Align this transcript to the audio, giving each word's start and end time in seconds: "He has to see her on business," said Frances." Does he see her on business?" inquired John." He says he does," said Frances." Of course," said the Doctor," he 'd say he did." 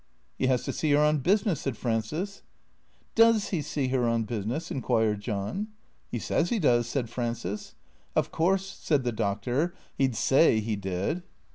"He 0.39 0.47
has 0.47 0.63
to 0.63 0.73
see 0.73 0.93
her 0.93 0.97
on 1.03 1.19
business," 1.19 1.61
said 1.61 1.77
Frances." 1.77 2.41
Does 3.21 3.49
he 3.49 3.61
see 3.61 3.89
her 3.89 4.07
on 4.07 4.23
business?" 4.23 4.71
inquired 4.71 5.19
John." 5.21 5.67
He 6.11 6.17
says 6.17 6.49
he 6.49 6.57
does," 6.57 6.87
said 6.89 7.07
Frances." 7.07 7.75
Of 8.15 8.31
course," 8.31 8.65
said 8.65 9.03
the 9.03 9.11
Doctor," 9.11 9.75
he 9.99 10.07
'd 10.07 10.15
say 10.15 10.59
he 10.59 10.75
did." 10.75 11.21